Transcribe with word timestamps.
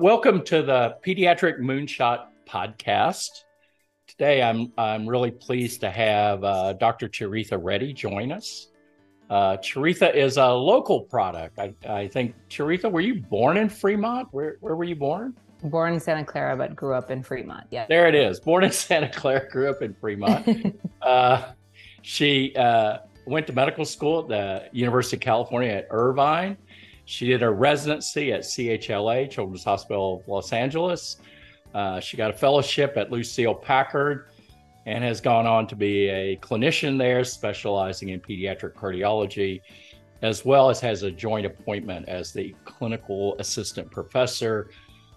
Welcome 0.00 0.44
to 0.44 0.62
the 0.62 0.96
Pediatric 1.04 1.58
Moonshot 1.58 2.28
podcast. 2.48 3.28
Today, 4.06 4.42
I'm 4.42 4.72
I'm 4.78 5.06
really 5.06 5.30
pleased 5.30 5.82
to 5.82 5.90
have 5.90 6.42
uh, 6.42 6.72
Dr. 6.72 7.06
Charitha 7.06 7.58
Reddy 7.62 7.92
join 7.92 8.32
us. 8.32 8.68
Uh, 9.28 9.58
Charitha 9.58 10.14
is 10.14 10.38
a 10.38 10.48
local 10.48 11.02
product. 11.02 11.58
I, 11.58 11.74
I 11.86 12.08
think 12.08 12.34
Charitha, 12.48 12.90
were 12.90 13.02
you 13.02 13.16
born 13.16 13.58
in 13.58 13.68
Fremont? 13.68 14.28
Where 14.30 14.56
where 14.60 14.74
were 14.74 14.84
you 14.84 14.96
born? 14.96 15.36
Born 15.64 15.92
in 15.92 16.00
Santa 16.00 16.24
Clara, 16.24 16.56
but 16.56 16.74
grew 16.74 16.94
up 16.94 17.10
in 17.10 17.22
Fremont. 17.22 17.66
Yeah. 17.70 17.84
There 17.86 18.08
it 18.08 18.14
is. 18.14 18.40
Born 18.40 18.64
in 18.64 18.72
Santa 18.72 19.10
Clara, 19.10 19.46
grew 19.50 19.68
up 19.68 19.82
in 19.82 19.92
Fremont. 19.92 20.80
uh, 21.02 21.52
she 22.00 22.56
uh, 22.56 23.00
went 23.26 23.46
to 23.48 23.52
medical 23.52 23.84
school 23.84 24.20
at 24.20 24.28
the 24.28 24.70
University 24.72 25.18
of 25.18 25.20
California 25.20 25.72
at 25.72 25.88
Irvine. 25.90 26.56
She 27.10 27.26
did 27.26 27.40
her 27.40 27.50
residency 27.50 28.32
at 28.32 28.42
CHLA, 28.42 29.28
Children's 29.28 29.64
Hospital 29.64 30.20
of 30.20 30.28
Los 30.28 30.52
Angeles. 30.52 31.16
Uh, 31.74 31.98
she 31.98 32.16
got 32.16 32.30
a 32.30 32.32
fellowship 32.32 32.96
at 32.96 33.10
Lucile 33.10 33.52
Packard 33.52 34.28
and 34.86 35.02
has 35.02 35.20
gone 35.20 35.44
on 35.44 35.66
to 35.66 35.74
be 35.74 36.08
a 36.08 36.36
clinician 36.36 36.96
there, 36.96 37.24
specializing 37.24 38.10
in 38.10 38.20
pediatric 38.20 38.74
cardiology, 38.74 39.60
as 40.22 40.44
well 40.44 40.70
as 40.70 40.78
has 40.78 41.02
a 41.02 41.10
joint 41.10 41.46
appointment 41.46 42.08
as 42.08 42.32
the 42.32 42.54
clinical 42.64 43.34
assistant 43.40 43.90
professor 43.90 44.70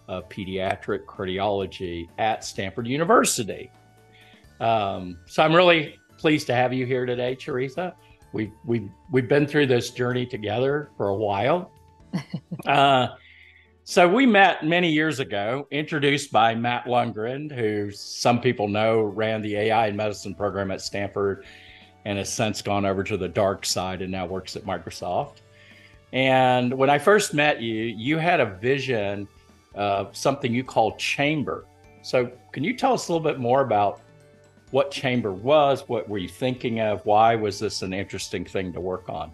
of 0.07 0.27
pediatric 0.29 1.05
cardiology 1.05 2.09
at 2.17 2.43
Stanford 2.43 2.87
University. 2.87 3.69
Um, 4.59 5.19
so 5.27 5.43
I'm 5.43 5.53
really 5.53 5.99
pleased 6.17 6.47
to 6.47 6.55
have 6.55 6.73
you 6.73 6.87
here 6.87 7.05
today, 7.05 7.35
Charitha. 7.35 7.93
We've 8.33 8.51
we've 8.65 8.89
we've 9.11 9.29
been 9.29 9.45
through 9.45 9.67
this 9.67 9.91
journey 9.91 10.25
together 10.25 10.89
for 10.97 11.09
a 11.09 11.15
while. 11.15 11.69
Uh, 12.65 13.07
so 13.83 14.07
we 14.07 14.25
met 14.25 14.63
many 14.63 14.89
years 14.89 15.19
ago, 15.19 15.67
introduced 15.69 16.31
by 16.31 16.55
Matt 16.55 16.85
Lungren, 16.85 17.51
who 17.51 17.91
some 17.91 18.39
people 18.39 18.69
know 18.69 19.01
ran 19.01 19.41
the 19.41 19.57
AI 19.57 19.87
and 19.87 19.97
medicine 19.97 20.33
program 20.33 20.71
at 20.71 20.79
Stanford 20.79 21.45
and 22.05 22.17
has 22.17 22.31
since 22.31 22.61
gone 22.61 22.85
over 22.85 23.03
to 23.03 23.17
the 23.17 23.27
dark 23.27 23.65
side 23.65 24.01
and 24.01 24.09
now 24.09 24.25
works 24.25 24.55
at 24.55 24.63
Microsoft. 24.63 25.41
And 26.13 26.73
when 26.73 26.89
I 26.89 26.99
first 26.99 27.33
met 27.33 27.61
you, 27.61 27.73
you 27.73 28.17
had 28.17 28.39
a 28.39 28.45
vision 28.45 29.27
of 29.75 30.15
something 30.15 30.53
you 30.53 30.63
call 30.63 30.95
Chamber. 30.95 31.65
So 32.03 32.31
can 32.51 32.63
you 32.63 32.77
tell 32.77 32.93
us 32.93 33.09
a 33.09 33.11
little 33.11 33.27
bit 33.27 33.39
more 33.39 33.61
about 33.61 34.01
what 34.71 34.91
Chamber 34.91 35.31
was? 35.31 35.87
What 35.89 36.07
were 36.07 36.19
you 36.19 36.29
thinking 36.29 36.79
of? 36.79 37.05
Why 37.05 37.35
was 37.35 37.59
this 37.59 37.81
an 37.81 37.93
interesting 37.93 38.45
thing 38.45 38.71
to 38.73 38.79
work 38.79 39.09
on? 39.09 39.33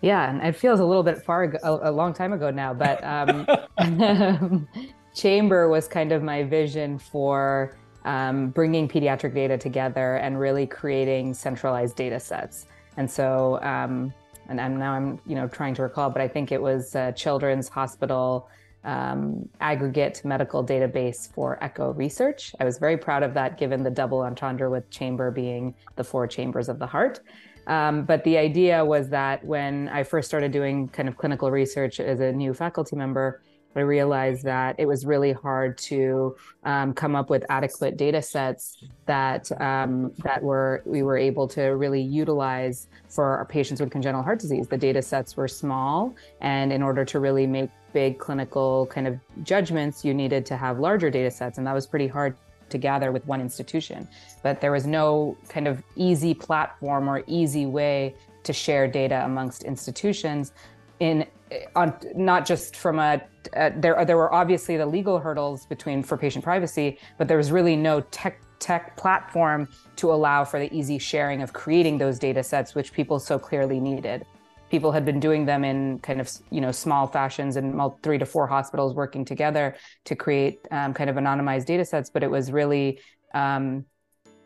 Yeah, 0.00 0.30
and 0.30 0.42
it 0.42 0.56
feels 0.56 0.80
a 0.80 0.84
little 0.84 1.02
bit 1.02 1.22
far 1.22 1.44
ago, 1.44 1.58
a, 1.82 1.90
long 1.90 2.14
time 2.14 2.32
ago 2.32 2.50
now, 2.50 2.72
but 2.72 3.02
um, 3.04 3.46
Chamber 5.14 5.68
was 5.68 5.86
kind 5.86 6.12
of 6.12 6.22
my 6.22 6.42
vision 6.42 6.98
for 6.98 7.76
um, 8.04 8.48
bringing 8.50 8.88
pediatric 8.88 9.34
data 9.34 9.58
together 9.58 10.16
and 10.16 10.40
really 10.40 10.66
creating 10.66 11.34
centralized 11.34 11.96
data 11.96 12.18
sets. 12.18 12.66
And 12.96 13.10
so, 13.10 13.60
um, 13.62 14.14
and 14.48 14.60
I'm, 14.60 14.78
now 14.78 14.92
I'm 14.92 15.20
you 15.26 15.34
know 15.34 15.48
trying 15.48 15.74
to 15.74 15.82
recall, 15.82 16.08
but 16.08 16.22
I 16.22 16.28
think 16.28 16.50
it 16.50 16.62
was 16.62 16.96
Children's 17.14 17.68
Hospital 17.68 18.48
um, 18.84 19.48
aggregate 19.60 20.22
medical 20.24 20.64
database 20.64 21.32
for 21.32 21.62
echo 21.62 21.92
research. 21.92 22.54
I 22.60 22.64
was 22.64 22.78
very 22.78 22.96
proud 22.96 23.22
of 23.22 23.34
that, 23.34 23.58
given 23.58 23.82
the 23.82 23.90
double 23.90 24.20
entendre 24.20 24.70
with 24.70 24.88
chamber 24.90 25.30
being 25.30 25.74
the 25.96 26.04
four 26.04 26.26
chambers 26.26 26.68
of 26.68 26.78
the 26.78 26.86
heart. 26.86 27.20
Um, 27.66 28.04
but 28.04 28.24
the 28.24 28.38
idea 28.38 28.84
was 28.84 29.08
that 29.10 29.44
when 29.44 29.88
I 29.88 30.02
first 30.02 30.28
started 30.28 30.52
doing 30.52 30.88
kind 30.88 31.08
of 31.08 31.16
clinical 31.16 31.50
research 31.50 32.00
as 32.00 32.20
a 32.20 32.32
new 32.32 32.54
faculty 32.54 32.96
member, 32.96 33.42
I 33.76 33.80
realized 33.80 34.44
that 34.44 34.74
it 34.78 34.86
was 34.86 35.06
really 35.06 35.32
hard 35.32 35.78
to 35.78 36.36
um, 36.64 36.92
come 36.92 37.14
up 37.14 37.30
with 37.30 37.44
adequate 37.48 37.96
data 37.96 38.20
sets 38.20 38.82
that 39.06 39.50
um, 39.60 40.12
that 40.24 40.42
were 40.42 40.82
we 40.84 41.02
were 41.02 41.16
able 41.16 41.46
to 41.48 41.62
really 41.62 42.02
utilize 42.02 42.88
for 43.08 43.36
our 43.36 43.44
patients 43.44 43.80
with 43.80 43.90
congenital 43.90 44.24
heart 44.24 44.40
disease. 44.40 44.66
The 44.66 44.76
data 44.76 45.02
sets 45.02 45.36
were 45.36 45.46
small, 45.46 46.16
and 46.40 46.72
in 46.72 46.82
order 46.82 47.04
to 47.04 47.20
really 47.20 47.46
make 47.46 47.70
big 47.92 48.18
clinical 48.18 48.86
kind 48.86 49.06
of 49.06 49.20
judgments, 49.44 50.04
you 50.04 50.14
needed 50.14 50.46
to 50.46 50.56
have 50.56 50.80
larger 50.80 51.10
data 51.10 51.30
sets, 51.30 51.58
and 51.58 51.66
that 51.66 51.74
was 51.74 51.86
pretty 51.86 52.08
hard 52.08 52.36
together 52.70 53.12
with 53.12 53.26
one 53.26 53.40
institution. 53.40 54.08
But 54.42 54.60
there 54.60 54.72
was 54.72 54.86
no 54.86 55.36
kind 55.48 55.66
of 55.68 55.82
easy 55.96 56.34
platform 56.34 57.08
or 57.08 57.22
easy 57.26 57.66
way 57.66 58.14
to 58.44 58.52
share 58.52 58.88
data 58.88 59.24
amongst 59.24 59.64
institutions 59.64 60.52
in 61.00 61.26
on 61.74 61.94
not 62.14 62.46
just 62.46 62.76
from 62.76 62.98
a 62.98 63.20
uh, 63.56 63.70
there 63.76 64.04
there 64.04 64.16
were 64.16 64.32
obviously 64.32 64.76
the 64.76 64.86
legal 64.86 65.18
hurdles 65.18 65.66
between 65.66 66.02
for 66.02 66.16
patient 66.16 66.44
privacy 66.44 66.98
but 67.18 67.26
there 67.26 67.36
was 67.36 67.50
really 67.50 67.74
no 67.74 68.00
tech 68.12 68.40
tech 68.60 68.96
platform 68.96 69.66
to 69.96 70.12
allow 70.12 70.44
for 70.44 70.60
the 70.60 70.72
easy 70.76 70.98
sharing 70.98 71.42
of 71.42 71.52
creating 71.52 71.98
those 71.98 72.18
data 72.18 72.42
sets 72.42 72.74
which 72.74 72.92
people 72.92 73.18
so 73.18 73.38
clearly 73.38 73.80
needed 73.80 74.24
people 74.70 74.92
had 74.92 75.04
been 75.04 75.20
doing 75.20 75.44
them 75.44 75.64
in 75.64 75.98
kind 75.98 76.20
of 76.20 76.30
you 76.50 76.60
know 76.60 76.72
small 76.72 77.06
fashions 77.06 77.56
and 77.56 77.80
three 78.02 78.18
to 78.18 78.26
four 78.26 78.46
hospitals 78.46 78.94
working 78.94 79.24
together 79.24 79.74
to 80.04 80.14
create 80.14 80.60
um, 80.70 80.94
kind 80.94 81.10
of 81.10 81.16
anonymized 81.16 81.66
data 81.66 81.84
sets 81.84 82.08
but 82.08 82.22
it 82.22 82.30
was 82.30 82.50
really 82.52 83.00
um, 83.34 83.84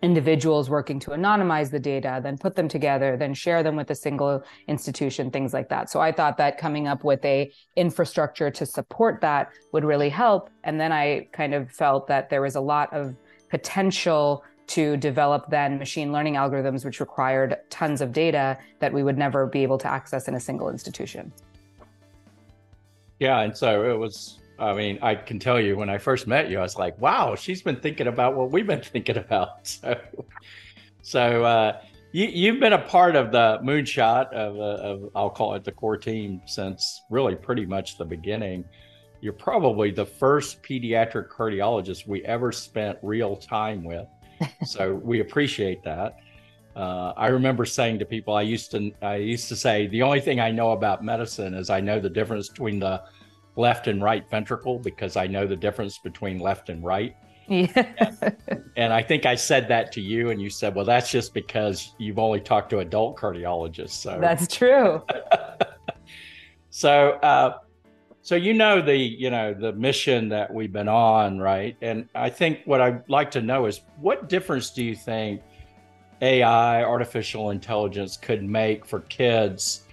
individuals 0.02 0.68
working 0.68 0.98
to 0.98 1.10
anonymize 1.10 1.70
the 1.70 1.78
data 1.78 2.20
then 2.22 2.36
put 2.36 2.54
them 2.56 2.68
together 2.68 3.16
then 3.16 3.32
share 3.32 3.62
them 3.62 3.76
with 3.76 3.90
a 3.90 3.94
single 3.94 4.42
institution 4.68 5.30
things 5.30 5.54
like 5.54 5.68
that. 5.68 5.88
So 5.90 6.00
i 6.00 6.12
thought 6.12 6.36
that 6.38 6.58
coming 6.58 6.88
up 6.88 7.04
with 7.04 7.24
a 7.24 7.50
infrastructure 7.76 8.50
to 8.50 8.66
support 8.66 9.20
that 9.22 9.52
would 9.72 9.84
really 9.84 10.10
help. 10.10 10.50
And 10.64 10.80
then 10.80 10.92
i 10.92 11.28
kind 11.32 11.54
of 11.54 11.70
felt 11.70 12.06
that 12.08 12.28
there 12.28 12.42
was 12.42 12.54
a 12.54 12.60
lot 12.60 12.92
of 12.92 13.14
potential 13.50 14.42
to 14.66 14.96
develop 14.96 15.50
then 15.50 15.78
machine 15.78 16.12
learning 16.12 16.34
algorithms, 16.34 16.84
which 16.84 17.00
required 17.00 17.56
tons 17.70 18.00
of 18.00 18.12
data 18.12 18.58
that 18.78 18.92
we 18.92 19.02
would 19.02 19.18
never 19.18 19.46
be 19.46 19.62
able 19.62 19.78
to 19.78 19.88
access 19.88 20.28
in 20.28 20.34
a 20.34 20.40
single 20.40 20.70
institution. 20.70 21.32
Yeah, 23.20 23.40
and 23.40 23.56
so 23.56 23.90
it 23.90 23.98
was. 23.98 24.38
I 24.56 24.72
mean, 24.72 25.00
I 25.02 25.16
can 25.16 25.40
tell 25.40 25.60
you 25.60 25.76
when 25.76 25.90
I 25.90 25.98
first 25.98 26.28
met 26.28 26.48
you, 26.48 26.58
I 26.58 26.62
was 26.62 26.76
like, 26.76 26.98
"Wow, 27.00 27.34
she's 27.34 27.62
been 27.62 27.76
thinking 27.76 28.06
about 28.06 28.34
what 28.36 28.50
we've 28.50 28.66
been 28.66 28.82
thinking 28.94 29.16
about." 29.16 29.78
So, 29.82 29.98
so 31.02 31.44
uh, 31.44 31.80
you, 32.12 32.26
you've 32.26 32.60
been 32.60 32.72
a 32.72 32.78
part 32.78 33.16
of 33.16 33.30
the 33.30 33.58
moonshot 33.62 34.32
of, 34.32 34.56
uh, 34.56 34.82
of 34.82 35.10
I'll 35.14 35.28
call 35.28 35.54
it 35.54 35.64
the 35.64 35.72
core 35.72 35.96
team 35.96 36.40
since 36.46 37.02
really 37.10 37.34
pretty 37.34 37.66
much 37.66 37.98
the 37.98 38.04
beginning. 38.04 38.64
You're 39.20 39.32
probably 39.32 39.90
the 39.90 40.06
first 40.06 40.62
pediatric 40.62 41.28
cardiologist 41.28 42.06
we 42.06 42.24
ever 42.24 42.52
spent 42.52 42.98
real 43.02 43.36
time 43.36 43.84
with 43.84 44.06
so 44.64 44.94
we 44.94 45.20
appreciate 45.20 45.82
that. 45.84 46.16
Uh, 46.76 47.12
I 47.16 47.28
remember 47.28 47.64
saying 47.64 48.00
to 48.00 48.04
people, 48.04 48.34
I 48.34 48.42
used 48.42 48.72
to, 48.72 48.92
I 49.00 49.16
used 49.16 49.48
to 49.48 49.56
say, 49.56 49.86
the 49.86 50.02
only 50.02 50.20
thing 50.20 50.40
I 50.40 50.50
know 50.50 50.72
about 50.72 51.04
medicine 51.04 51.54
is 51.54 51.70
I 51.70 51.80
know 51.80 52.00
the 52.00 52.10
difference 52.10 52.48
between 52.48 52.80
the 52.80 53.02
left 53.56 53.86
and 53.86 54.02
right 54.02 54.28
ventricle 54.28 54.78
because 54.80 55.16
I 55.16 55.26
know 55.26 55.46
the 55.46 55.56
difference 55.56 55.98
between 55.98 56.40
left 56.40 56.68
and 56.68 56.84
right. 56.84 57.14
Yeah. 57.46 57.92
and, 58.48 58.64
and 58.76 58.92
I 58.92 59.02
think 59.02 59.26
I 59.26 59.34
said 59.34 59.68
that 59.68 59.92
to 59.92 60.00
you, 60.00 60.30
and 60.30 60.40
you 60.40 60.48
said, 60.48 60.74
"Well, 60.74 60.86
that's 60.86 61.10
just 61.10 61.34
because 61.34 61.94
you've 61.98 62.18
only 62.18 62.40
talked 62.40 62.70
to 62.70 62.78
adult 62.78 63.16
cardiologists." 63.16 63.90
So 63.90 64.18
that's 64.18 64.48
true. 64.48 65.02
so, 66.70 67.10
uh, 67.22 67.58
so 68.24 68.36
you 68.36 68.54
know 68.54 68.80
the 68.80 68.96
you 68.96 69.28
know 69.28 69.52
the 69.52 69.74
mission 69.74 70.30
that 70.30 70.52
we've 70.52 70.72
been 70.72 70.88
on, 70.88 71.38
right? 71.38 71.76
And 71.82 72.08
I 72.14 72.30
think 72.30 72.60
what 72.64 72.80
I'd 72.80 73.06
like 73.06 73.30
to 73.32 73.42
know 73.42 73.66
is 73.66 73.82
what 74.00 74.30
difference 74.30 74.70
do 74.70 74.82
you 74.82 74.96
think 74.96 75.42
AI, 76.22 76.82
artificial 76.82 77.50
intelligence, 77.50 78.16
could 78.16 78.42
make 78.42 78.86
for 78.86 79.00
kids? 79.00 79.84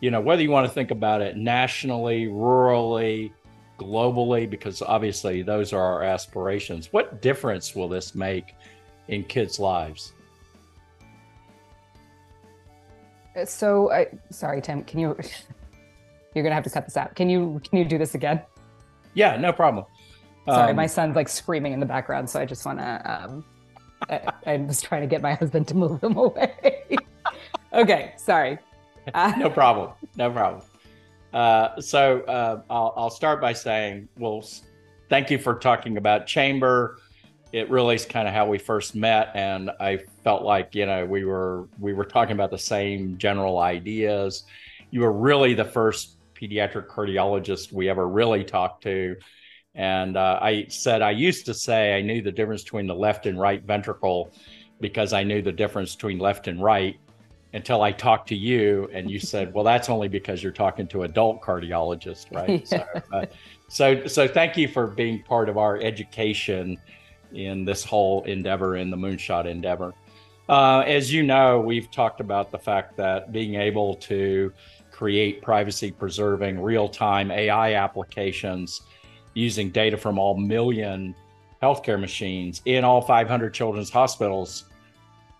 You 0.00 0.10
know, 0.10 0.20
whether 0.20 0.42
you 0.42 0.50
want 0.50 0.66
to 0.66 0.74
think 0.74 0.90
about 0.90 1.22
it 1.22 1.36
nationally, 1.36 2.26
rurally, 2.26 3.30
globally, 3.78 4.50
because 4.50 4.82
obviously 4.82 5.42
those 5.42 5.72
are 5.72 5.80
our 5.80 6.02
aspirations. 6.02 6.92
What 6.92 7.22
difference 7.22 7.76
will 7.76 7.88
this 7.88 8.12
make 8.12 8.56
in 9.06 9.22
kids' 9.22 9.60
lives? 9.60 10.14
Uh, 13.36 13.44
so, 13.44 13.92
I, 13.92 14.08
sorry, 14.30 14.60
Tim, 14.60 14.82
can 14.82 14.98
you 14.98 15.16
you're 16.34 16.42
gonna 16.42 16.54
have 16.54 16.64
to 16.64 16.70
cut 16.70 16.84
this 16.84 16.96
out. 16.96 17.14
Can 17.14 17.28
you 17.28 17.60
can 17.68 17.78
you 17.78 17.84
do 17.84 17.98
this 17.98 18.14
again? 18.14 18.42
Yeah, 19.14 19.36
no 19.36 19.52
problem. 19.52 19.84
Sorry, 20.46 20.70
um, 20.70 20.76
my 20.76 20.86
son's 20.86 21.16
like 21.16 21.28
screaming 21.28 21.72
in 21.72 21.80
the 21.80 21.86
background, 21.86 22.28
so 22.28 22.40
I 22.40 22.46
just 22.46 22.64
want 22.64 22.78
to. 22.78 23.02
Um, 23.04 23.44
I, 24.08 24.32
I 24.46 24.56
was 24.56 24.80
trying 24.80 25.02
to 25.02 25.06
get 25.06 25.20
my 25.20 25.34
husband 25.34 25.68
to 25.68 25.74
move 25.74 26.02
him 26.02 26.16
away. 26.16 26.96
okay, 27.72 28.14
sorry. 28.16 28.58
Uh, 29.12 29.32
no 29.36 29.50
problem. 29.50 29.92
No 30.16 30.30
problem. 30.30 30.62
Uh, 31.32 31.80
so 31.80 32.20
uh, 32.22 32.62
I'll, 32.70 32.94
I'll 32.96 33.10
start 33.10 33.40
by 33.40 33.52
saying, 33.52 34.08
well, 34.18 34.44
thank 35.08 35.30
you 35.30 35.38
for 35.38 35.54
talking 35.54 35.96
about 35.96 36.26
chamber. 36.26 36.98
It 37.52 37.68
really 37.70 37.94
is 37.94 38.04
kind 38.04 38.28
of 38.28 38.34
how 38.34 38.46
we 38.46 38.58
first 38.58 38.94
met, 38.94 39.30
and 39.34 39.70
I 39.80 40.00
felt 40.22 40.42
like 40.42 40.74
you 40.74 40.84
know 40.84 41.06
we 41.06 41.24
were 41.24 41.66
we 41.78 41.94
were 41.94 42.04
talking 42.04 42.32
about 42.32 42.50
the 42.50 42.58
same 42.58 43.16
general 43.16 43.58
ideas. 43.58 44.44
You 44.90 45.00
were 45.00 45.12
really 45.12 45.54
the 45.54 45.64
first 45.64 46.17
pediatric 46.40 46.88
cardiologist 46.88 47.72
we 47.72 47.88
ever 47.88 48.06
really 48.06 48.44
talked 48.44 48.82
to. 48.84 49.16
And 49.74 50.16
uh, 50.16 50.38
I 50.40 50.66
said, 50.68 51.02
I 51.02 51.10
used 51.10 51.46
to 51.46 51.54
say 51.54 51.96
I 51.96 52.02
knew 52.02 52.22
the 52.22 52.32
difference 52.32 52.62
between 52.62 52.86
the 52.86 52.94
left 52.94 53.26
and 53.26 53.38
right 53.38 53.62
ventricle 53.62 54.32
because 54.80 55.12
I 55.12 55.22
knew 55.22 55.42
the 55.42 55.52
difference 55.52 55.94
between 55.94 56.18
left 56.18 56.48
and 56.48 56.62
right 56.62 56.98
until 57.52 57.82
I 57.82 57.92
talked 57.92 58.28
to 58.28 58.34
you 58.36 58.88
and 58.92 59.10
you 59.10 59.18
said, 59.18 59.54
well, 59.54 59.64
that's 59.64 59.88
only 59.88 60.08
because 60.08 60.42
you're 60.42 60.52
talking 60.52 60.86
to 60.88 61.04
adult 61.04 61.40
cardiologists, 61.40 62.32
right? 62.34 62.66
Yeah. 62.70 62.84
So, 63.08 63.16
uh, 63.16 63.26
so, 63.70 64.06
so 64.06 64.28
thank 64.28 64.56
you 64.56 64.66
for 64.66 64.86
being 64.86 65.22
part 65.22 65.48
of 65.48 65.58
our 65.58 65.78
education 65.80 66.78
in 67.32 67.64
this 67.64 67.84
whole 67.84 68.24
endeavor, 68.24 68.76
in 68.76 68.90
the 68.90 68.96
moonshot 68.96 69.46
endeavor. 69.46 69.92
Uh, 70.48 70.80
as 70.86 71.12
you 71.12 71.22
know, 71.22 71.60
we've 71.60 71.90
talked 71.90 72.20
about 72.20 72.50
the 72.50 72.58
fact 72.58 72.96
that 72.96 73.32
being 73.32 73.56
able 73.56 73.94
to 73.96 74.52
create 74.98 75.40
privacy 75.42 75.92
preserving 75.92 76.60
real 76.60 76.88
time 76.88 77.30
AI 77.30 77.74
applications 77.74 78.80
using 79.32 79.70
data 79.70 79.96
from 79.96 80.18
all 80.18 80.36
million 80.36 81.14
healthcare 81.62 82.00
machines 82.00 82.62
in 82.64 82.82
all 82.82 83.00
500 83.00 83.54
children's 83.54 83.90
hospitals 83.90 84.64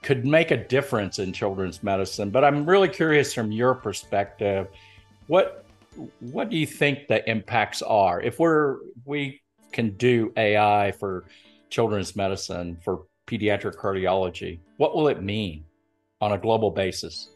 could 0.01 0.25
make 0.25 0.53
a 0.53 0.57
difference 0.57 1.19
in 1.19 1.33
children's 1.33 1.83
medicine. 1.83 2.31
But 2.31 2.45
I'm 2.45 2.65
really 2.65 2.89
curious 2.89 3.35
from 3.35 3.51
your 3.51 3.75
perspective, 3.75 4.69
what 5.27 5.65
what 6.21 6.51
do 6.51 6.57
you 6.57 6.67
think 6.67 7.09
the 7.09 7.29
impacts 7.29 7.83
are 7.83 8.21
if 8.21 8.39
we're 8.39 8.77
we 9.05 9.41
can 9.73 9.91
do 9.97 10.33
AI 10.37 10.93
for 10.93 11.25
children's 11.69 12.15
medicine 12.15 12.79
for 12.85 13.07
pediatric 13.27 13.75
cardiology? 13.75 14.61
What 14.77 14.95
will 14.95 15.09
it 15.09 15.21
mean 15.21 15.65
on 16.21 16.31
a 16.31 16.39
global 16.39 16.71
basis? 16.71 17.31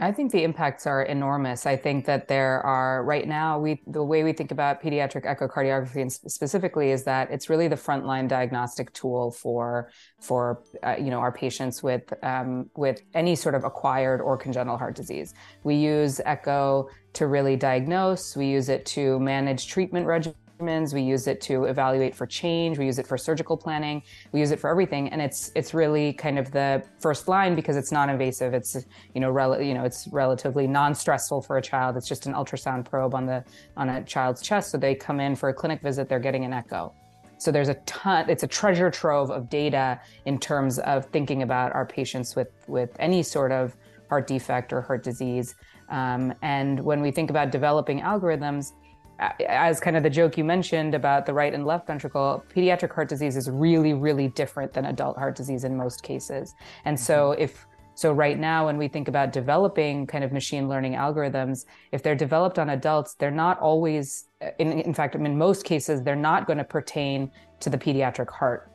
I 0.00 0.12
think 0.12 0.30
the 0.30 0.44
impacts 0.44 0.86
are 0.86 1.02
enormous. 1.02 1.66
I 1.66 1.76
think 1.76 2.04
that 2.06 2.28
there 2.28 2.60
are 2.60 3.04
right 3.04 3.26
now 3.26 3.58
we 3.58 3.82
the 3.86 4.02
way 4.02 4.22
we 4.22 4.32
think 4.32 4.52
about 4.52 4.80
pediatric 4.80 5.24
echocardiography 5.24 6.02
and 6.02 6.12
specifically 6.12 6.92
is 6.92 7.02
that 7.04 7.30
it's 7.32 7.50
really 7.50 7.66
the 7.66 7.76
frontline 7.76 8.28
diagnostic 8.28 8.92
tool 8.92 9.32
for 9.32 9.90
for 10.20 10.62
uh, 10.84 10.94
you 10.96 11.10
know 11.10 11.18
our 11.18 11.32
patients 11.32 11.82
with 11.82 12.12
um, 12.22 12.70
with 12.76 13.02
any 13.14 13.34
sort 13.34 13.56
of 13.56 13.64
acquired 13.64 14.20
or 14.20 14.36
congenital 14.36 14.78
heart 14.78 14.94
disease. 14.94 15.34
We 15.64 15.74
use 15.74 16.20
echo 16.24 16.88
to 17.14 17.26
really 17.26 17.56
diagnose. 17.56 18.36
We 18.36 18.46
use 18.46 18.68
it 18.68 18.86
to 18.86 19.18
manage 19.18 19.66
treatment 19.66 20.06
regimens 20.06 20.34
we 20.60 21.02
use 21.02 21.26
it 21.26 21.40
to 21.40 21.64
evaluate 21.64 22.14
for 22.14 22.26
change 22.26 22.78
we 22.78 22.86
use 22.86 22.98
it 22.98 23.06
for 23.06 23.16
surgical 23.16 23.56
planning 23.56 24.02
we 24.32 24.40
use 24.40 24.50
it 24.50 24.58
for 24.58 24.68
everything. 24.70 25.08
And 25.08 25.20
it's 25.20 25.50
it's 25.54 25.74
really 25.74 26.12
kind 26.12 26.38
of 26.38 26.50
the 26.50 26.82
first 26.98 27.28
line 27.28 27.54
because 27.54 27.76
it's 27.76 27.92
non-invasive. 27.92 28.54
It's 28.54 28.76
you 29.14 29.20
know 29.20 29.30
rel- 29.30 29.60
you 29.60 29.74
know 29.74 29.84
it's 29.84 30.08
relatively 30.08 30.66
non-stressful 30.66 31.42
for 31.42 31.56
a 31.58 31.62
child. 31.62 31.96
It's 31.96 32.08
just 32.08 32.26
an 32.26 32.34
ultrasound 32.34 32.84
probe 32.84 33.14
on 33.14 33.26
the 33.26 33.44
on 33.76 33.88
a 33.88 34.02
child's 34.04 34.42
chest. 34.42 34.70
So 34.70 34.78
they 34.78 34.94
come 34.94 35.20
in 35.20 35.36
for 35.36 35.48
a 35.48 35.54
clinic 35.54 35.80
visit 35.80 36.08
they're 36.08 36.18
getting 36.18 36.44
an 36.44 36.52
echo. 36.52 36.92
So 37.38 37.52
there's 37.52 37.68
a 37.68 37.74
ton 37.86 38.28
it's 38.28 38.42
a 38.42 38.48
treasure 38.48 38.90
trove 38.90 39.30
of 39.30 39.48
data 39.48 40.00
in 40.26 40.38
terms 40.38 40.78
of 40.80 41.06
thinking 41.06 41.42
about 41.42 41.72
our 41.74 41.86
patients 41.86 42.36
with 42.36 42.50
with 42.66 42.90
any 42.98 43.22
sort 43.22 43.52
of 43.52 43.76
heart 44.08 44.26
defect 44.26 44.72
or 44.72 44.80
heart 44.80 45.02
disease. 45.02 45.54
Um, 45.90 46.34
and 46.42 46.80
when 46.80 47.00
we 47.00 47.10
think 47.10 47.30
about 47.30 47.50
developing 47.50 48.00
algorithms 48.00 48.72
as 49.18 49.80
kind 49.80 49.96
of 49.96 50.02
the 50.02 50.10
joke 50.10 50.38
you 50.38 50.44
mentioned 50.44 50.94
about 50.94 51.26
the 51.26 51.34
right 51.34 51.52
and 51.52 51.66
left 51.66 51.86
ventricle, 51.86 52.44
pediatric 52.54 52.94
heart 52.94 53.08
disease 53.08 53.36
is 53.36 53.50
really, 53.50 53.92
really 53.92 54.28
different 54.28 54.72
than 54.72 54.86
adult 54.86 55.16
heart 55.18 55.34
disease 55.34 55.64
in 55.64 55.76
most 55.76 56.02
cases. 56.02 56.54
And 56.84 56.98
so 56.98 57.30
mm-hmm. 57.30 57.42
if 57.42 57.66
so 57.94 58.12
right 58.12 58.38
now 58.38 58.66
when 58.66 58.78
we 58.78 58.86
think 58.86 59.08
about 59.08 59.32
developing 59.32 60.06
kind 60.06 60.22
of 60.22 60.30
machine 60.30 60.68
learning 60.68 60.92
algorithms, 60.92 61.64
if 61.90 62.00
they're 62.00 62.14
developed 62.14 62.56
on 62.56 62.70
adults, 62.70 63.14
they're 63.14 63.32
not 63.32 63.58
always 63.58 64.28
in, 64.58 64.72
in 64.72 64.94
fact, 64.94 65.16
in 65.16 65.36
most 65.36 65.64
cases, 65.64 66.02
they're 66.02 66.14
not 66.14 66.46
going 66.46 66.58
to 66.58 66.64
pertain 66.64 67.30
to 67.60 67.70
the 67.70 67.78
pediatric 67.78 68.30
heart. 68.30 68.70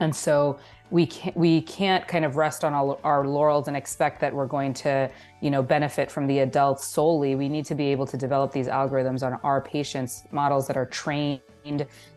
And 0.00 0.14
so 0.14 0.58
we 0.92 1.06
can't 1.06 1.34
we 1.34 1.62
can't 1.62 2.06
kind 2.06 2.24
of 2.24 2.36
rest 2.36 2.64
on 2.64 2.74
all 2.74 3.00
our 3.02 3.26
laurels 3.26 3.66
and 3.66 3.76
expect 3.76 4.20
that 4.20 4.32
we're 4.32 4.46
going 4.46 4.74
to 4.74 5.10
you 5.40 5.50
know 5.50 5.62
benefit 5.62 6.10
from 6.10 6.26
the 6.26 6.40
adults 6.40 6.86
solely. 6.86 7.34
We 7.34 7.48
need 7.48 7.64
to 7.66 7.74
be 7.74 7.86
able 7.86 8.06
to 8.06 8.16
develop 8.18 8.52
these 8.52 8.68
algorithms 8.68 9.26
on 9.26 9.40
our 9.42 9.62
patients 9.62 10.24
models 10.30 10.66
that 10.68 10.76
are 10.76 10.86
trained 10.86 11.40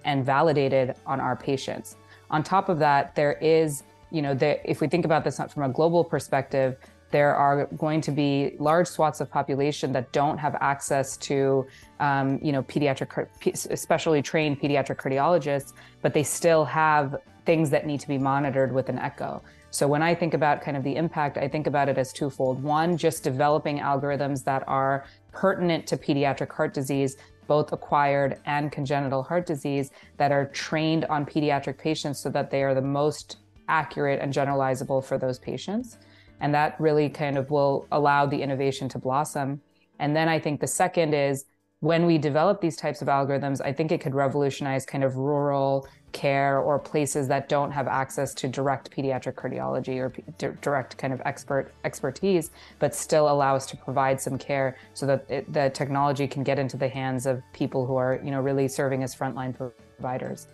and 0.03 0.25
validated 0.25 0.95
on 1.05 1.21
our 1.21 1.37
patients. 1.37 1.95
On 2.29 2.43
top 2.43 2.67
of 2.67 2.77
that 2.79 3.15
there 3.15 3.33
is 3.33 3.83
you 4.11 4.21
know 4.21 4.33
the, 4.33 4.69
if 4.69 4.81
we 4.81 4.87
think 4.87 5.05
about 5.05 5.23
this 5.23 5.39
from 5.53 5.63
a 5.63 5.69
global 5.69 6.03
perspective 6.03 6.75
there 7.11 7.33
are 7.33 7.67
going 7.77 8.01
to 8.01 8.11
be 8.11 8.55
large 8.59 8.87
swaths 8.87 9.21
of 9.21 9.31
population 9.31 9.93
that 9.93 10.11
don't 10.11 10.37
have 10.37 10.55
access 10.59 11.15
to, 11.15 11.65
um, 12.01 12.39
you 12.41 12.51
know, 12.51 12.63
pediatric, 12.63 13.29
especially 13.71 14.21
trained 14.21 14.59
pediatric 14.59 14.97
cardiologists, 14.97 15.71
but 16.01 16.13
they 16.13 16.23
still 16.23 16.65
have 16.65 17.15
things 17.45 17.69
that 17.69 17.85
need 17.85 17.99
to 17.99 18.07
be 18.07 18.17
monitored 18.17 18.71
with 18.71 18.89
an 18.89 18.99
echo. 18.99 19.41
So 19.71 19.87
when 19.87 20.01
I 20.01 20.15
think 20.15 20.33
about 20.33 20.61
kind 20.61 20.77
of 20.77 20.83
the 20.83 20.95
impact, 20.95 21.37
I 21.37 21.47
think 21.47 21.67
about 21.67 21.89
it 21.89 21.97
as 21.97 22.13
twofold. 22.13 22.63
One, 22.63 22.97
just 22.97 23.23
developing 23.23 23.79
algorithms 23.79 24.43
that 24.45 24.63
are 24.67 25.05
pertinent 25.31 25.85
to 25.87 25.97
pediatric 25.97 26.51
heart 26.51 26.73
disease, 26.73 27.17
both 27.47 27.73
acquired 27.73 28.39
and 28.45 28.71
congenital 28.71 29.21
heart 29.21 29.45
disease, 29.45 29.91
that 30.17 30.31
are 30.31 30.45
trained 30.45 31.05
on 31.05 31.25
pediatric 31.25 31.77
patients 31.77 32.19
so 32.19 32.29
that 32.29 32.49
they 32.49 32.63
are 32.63 32.73
the 32.73 32.81
most 32.81 33.37
accurate 33.67 34.21
and 34.21 34.33
generalizable 34.33 35.03
for 35.03 35.17
those 35.17 35.39
patients. 35.39 35.97
And 36.39 36.53
that 36.53 36.79
really 36.79 37.09
kind 37.09 37.37
of 37.37 37.51
will 37.51 37.87
allow 37.91 38.25
the 38.25 38.41
innovation 38.41 38.89
to 38.89 38.99
blossom. 38.99 39.61
And 39.99 40.15
then 40.15 40.29
I 40.29 40.39
think 40.39 40.59
the 40.59 40.67
second 40.67 41.13
is 41.13 41.45
when 41.81 42.05
we 42.05 42.17
develop 42.17 42.61
these 42.61 42.77
types 42.77 43.01
of 43.01 43.07
algorithms, 43.07 43.61
I 43.63 43.73
think 43.73 43.91
it 43.91 44.01
could 44.01 44.15
revolutionize 44.15 44.85
kind 44.85 45.03
of 45.03 45.17
rural 45.17 45.87
care 46.15 46.59
or 46.59 46.79
places 46.79 47.27
that 47.27 47.49
don't 47.49 47.71
have 47.71 47.87
access 47.87 48.33
to 48.33 48.47
direct 48.47 48.89
pediatric 48.89 49.33
cardiology 49.33 49.97
or 49.97 50.09
p- 50.09 50.23
direct 50.61 50.97
kind 50.97 51.11
of 51.11 51.21
expert 51.25 51.73
expertise, 51.83 52.51
but 52.79 52.95
still 52.95 53.29
allow 53.29 53.53
us 53.53 53.65
to 53.65 53.75
provide 53.75 54.19
some 54.19 54.37
care 54.37 54.77
so 54.93 55.05
that 55.05 55.25
it, 55.29 55.51
the 55.51 55.69
technology 55.71 56.25
can 56.25 56.41
get 56.41 56.57
into 56.57 56.77
the 56.77 56.87
hands 56.87 57.25
of 57.25 57.43
people 57.51 57.85
who 57.85 57.97
are, 57.97 58.21
you 58.23 58.31
know, 58.31 58.39
really 58.39 58.67
serving 58.69 59.03
as 59.03 59.13
frontline 59.13 59.53
providers. 59.97 60.47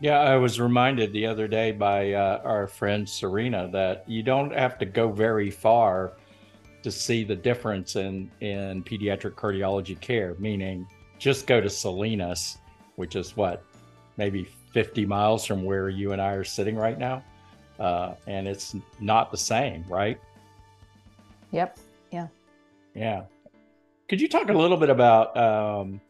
Yeah, 0.00 0.20
I 0.20 0.36
was 0.36 0.60
reminded 0.60 1.12
the 1.14 1.26
other 1.26 1.48
day 1.48 1.72
by 1.72 2.12
uh, 2.12 2.42
our 2.44 2.66
friend 2.66 3.08
Serena 3.08 3.68
that 3.72 4.04
you 4.06 4.22
don't 4.22 4.52
have 4.52 4.78
to 4.78 4.84
go 4.84 5.10
very 5.10 5.50
far 5.50 6.12
to 6.82 6.90
see 6.92 7.24
the 7.24 7.34
difference 7.34 7.96
in 7.96 8.30
in 8.40 8.84
pediatric 8.84 9.34
cardiology 9.34 9.98
care. 9.98 10.36
Meaning, 10.38 10.86
just 11.18 11.46
go 11.46 11.60
to 11.62 11.70
Salinas, 11.70 12.58
which 12.96 13.16
is 13.16 13.36
what 13.36 13.64
maybe 14.18 14.48
50 14.72 15.06
miles 15.06 15.46
from 15.46 15.64
where 15.64 15.88
you 15.88 16.12
and 16.12 16.20
I 16.20 16.32
are 16.32 16.44
sitting 16.44 16.76
right 16.76 16.98
now. 16.98 17.22
Uh, 17.78 18.14
and 18.26 18.46
it's 18.46 18.74
not 19.00 19.30
the 19.30 19.36
same, 19.38 19.84
right? 19.88 20.20
Yep. 21.52 21.78
Yeah. 22.10 22.26
Yeah. 22.94 23.22
Could 24.08 24.20
you 24.20 24.28
talk 24.28 24.48
a 24.50 24.52
little 24.52 24.76
bit 24.76 24.90
about 24.90 25.36
um, 25.36 26.00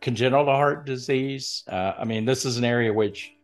congenital 0.00 0.46
heart 0.46 0.86
disease? 0.86 1.64
Uh, 1.70 1.92
I 1.98 2.04
mean, 2.04 2.24
this 2.24 2.44
is 2.44 2.56
an 2.56 2.64
area 2.64 2.92
which 2.92 3.34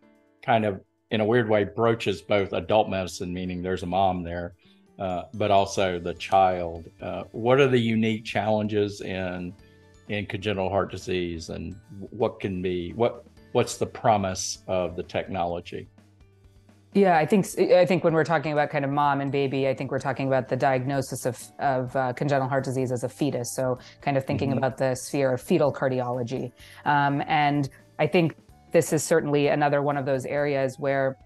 kind 0.42 0.64
of, 0.64 0.80
in 1.10 1.20
a 1.20 1.24
weird 1.24 1.48
way, 1.48 1.64
broaches 1.64 2.22
both 2.22 2.52
adult 2.54 2.88
medicine, 2.88 3.32
meaning 3.32 3.62
there's 3.62 3.82
a 3.82 3.86
mom 3.86 4.22
there, 4.22 4.54
uh, 4.98 5.24
but 5.34 5.50
also 5.50 5.98
the 5.98 6.14
child. 6.14 6.90
Uh, 7.00 7.24
what 7.32 7.60
are 7.60 7.68
the 7.68 7.78
unique 7.78 8.24
challenges 8.24 9.00
in 9.02 9.54
in 10.08 10.26
congenital 10.26 10.68
heart 10.68 10.90
disease, 10.90 11.48
and 11.48 11.76
what 12.10 12.38
can 12.40 12.60
be 12.60 12.92
what 12.92 13.24
what's 13.54 13.76
the 13.76 13.86
promise 13.86 14.58
of 14.66 14.96
the 14.96 15.02
technology? 15.02 15.88
Yeah, 16.92 17.16
I 17.16 17.24
think 17.26 17.46
I 17.58 17.86
think 17.86 18.04
when 18.04 18.14
we're 18.14 18.24
talking 18.24 18.52
about 18.52 18.70
kind 18.70 18.84
of 18.84 18.90
mom 18.90 19.20
and 19.20 19.30
baby, 19.30 19.68
I 19.68 19.74
think 19.74 19.90
we're 19.90 20.00
talking 20.00 20.26
about 20.26 20.48
the 20.48 20.56
diagnosis 20.56 21.24
of 21.24 21.40
of 21.58 21.94
uh, 21.96 22.12
congenital 22.12 22.48
heart 22.48 22.64
disease 22.64 22.92
as 22.92 23.02
a 23.04 23.08
fetus. 23.08 23.52
So, 23.52 23.78
kind 24.00 24.16
of 24.16 24.24
thinking 24.24 24.50
mm-hmm. 24.50 24.58
about 24.58 24.76
the 24.76 24.94
sphere 24.94 25.32
of 25.32 25.40
fetal 25.40 25.72
cardiology, 25.72 26.52
um, 26.84 27.22
and 27.26 27.68
I 27.98 28.06
think 28.06 28.36
this 28.70 28.92
is 28.92 29.02
certainly 29.02 29.48
another 29.48 29.82
one 29.82 29.96
of 29.96 30.04
those 30.04 30.24
areas 30.24 30.78
where, 30.78 31.16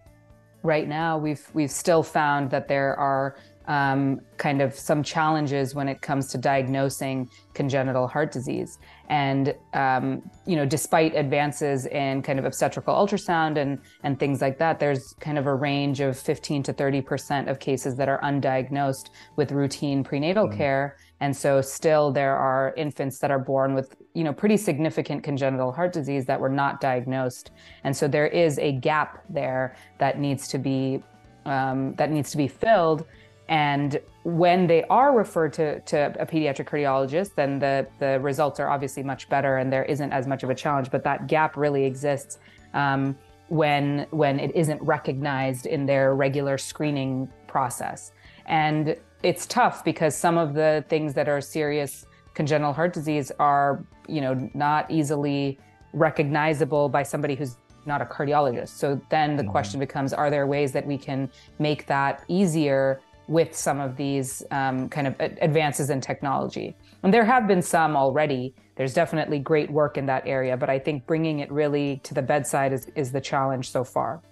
right 0.63 0.89
now, 0.89 1.19
we've 1.19 1.47
we've 1.53 1.71
still 1.71 2.03
found 2.03 2.51
that 2.51 2.69
there 2.69 2.95
are 2.97 3.37
um, 3.69 4.23
kind 4.39 4.63
of 4.63 4.75
some 4.75 5.03
challenges 5.03 5.75
when 5.75 5.89
it 5.89 6.01
comes 6.01 6.29
to 6.29 6.39
diagnosing 6.39 7.29
congenital 7.53 8.09
heart 8.09 8.33
disease. 8.33 8.79
And 9.11 9.55
um, 9.75 10.29
you 10.47 10.57
know, 10.57 10.65
despite 10.65 11.15
advances 11.15 11.85
in 11.87 12.23
kind 12.23 12.39
of 12.39 12.47
obstetrical 12.47 12.95
ultrasound 12.95 13.59
and 13.59 13.79
and 14.03 14.19
things 14.19 14.41
like 14.41 14.59
that, 14.59 14.81
there's 14.81 15.15
kind 15.21 15.37
of 15.37 15.47
a 15.47 15.55
range 15.55 16.01
of 16.01 16.19
15 16.19 16.63
to 16.65 16.73
30 16.73 17.03
percent 17.03 17.49
of 17.49 17.59
cases 17.59 17.95
that 17.97 18.09
are 18.09 18.21
undiagnosed 18.23 19.11
with 19.37 19.53
routine 19.53 20.03
prenatal 20.03 20.49
mm. 20.49 20.57
care. 20.57 20.97
And 21.21 21.37
so, 21.37 21.61
still, 21.61 22.11
there 22.11 22.37
are 22.37 22.73
infants 22.77 23.19
that 23.19 23.31
are 23.31 23.41
born 23.41 23.75
with 23.75 23.97
you 24.15 24.25
know 24.25 24.33
pretty 24.33 24.57
significant 24.57 25.23
congenital 25.23 25.73
heart 25.73 25.93
disease 25.93 26.25
that 26.25 26.41
were 26.41 26.49
not 26.49 26.81
diagnosed. 26.81 27.51
And 27.85 27.95
so, 27.95 28.09
there 28.09 28.29
is 28.29 28.59
a 28.59 28.73
gap 28.73 29.25
there 29.29 29.77
that 29.99 30.19
needs 30.19 30.49
to 30.49 30.59
be 30.59 31.03
um, 31.45 31.95
that 31.97 32.11
needs 32.11 32.31
to 32.31 32.39
be 32.39 32.49
filled 32.49 33.05
And 33.49 33.99
when 34.25 34.67
they 34.67 34.85
are 34.85 35.17
referred 35.17 35.55
to, 35.55 35.81
to 35.81 36.15
a 36.21 36.27
pediatric 36.27 36.69
cardiologist, 36.69 37.35
then 37.35 37.59
the, 37.59 37.87
the 37.99 38.21
results 38.21 38.61
are 38.61 38.69
obviously 38.69 39.03
much 39.03 39.29
better 39.29 39.57
and 39.57 39.73
there 39.73 39.85
isn't 39.85 40.13
as 40.13 40.27
much 40.27 40.43
of 40.43 40.51
a 40.51 40.55
challenge. 40.55 40.91
But 40.91 41.03
that 41.05 41.27
gap 41.29 41.57
really 41.57 41.85
exists 41.85 42.39
um, 42.75 43.17
when, 43.49 44.07
when 44.11 44.39
it 44.39 44.55
isn't 44.55 44.83
recognized 44.83 45.65
in 45.65 45.87
their 45.87 46.15
regular 46.15 46.59
screening 46.59 47.29
process. 47.47 48.13
And 48.45 48.97
it's 49.23 49.47
tough 49.47 49.83
because 49.83 50.15
some 50.15 50.37
of 50.37 50.53
the 50.53 50.85
things 50.89 51.15
that 51.15 51.29
are 51.29 51.41
serious 51.41 52.07
congenital 52.35 52.73
heart 52.73 52.93
disease 52.93 53.33
are, 53.39 53.83
you 54.07 54.21
know, 54.21 54.51
not 54.55 54.91
easily 54.91 55.59
recognizable 55.95 56.89
by 56.89 57.03
somebody 57.03 57.35
who's 57.35 57.57
not 57.87 58.03
a 58.03 58.05
cardiologist. 58.05 58.69
So 58.69 59.01
then 59.09 59.37
the 59.37 59.43
mm-hmm. 59.43 59.51
question 59.51 59.81
becomes 59.81 60.13
are 60.13 60.31
there 60.31 60.47
ways 60.47 60.73
that 60.73 60.87
we 60.87 60.99
can 60.99 61.31
make 61.59 61.87
that 61.87 62.25
easier 62.29 63.01
with 63.29 63.55
some 63.55 63.79
of 63.79 63.97
these 63.97 64.43
um, 64.51 64.89
kind 64.89 65.07
of 65.07 65.15
advances 65.21 65.91
in 65.91 66.01
technology. 66.01 66.75
And 67.03 67.13
there 67.13 67.25
have 67.25 67.47
been 67.47 67.63
some 67.63 67.95
already. 67.95 68.55
There's 68.75 68.95
definitely 68.95 69.39
great 69.39 69.71
work 69.71 69.99
in 69.99 70.07
that 70.07 70.27
area, 70.27 70.57
but 70.57 70.71
I 70.71 70.79
think 70.79 71.07
bringing 71.07 71.41
it 71.41 71.53
really 71.53 72.01
to 72.05 72.15
the 72.15 72.23
bedside 72.23 72.73
is, 72.73 72.87
is 72.97 73.13
the 73.13 73.21
challenge 73.21 73.71
so 73.71 73.85
far. 73.85 74.23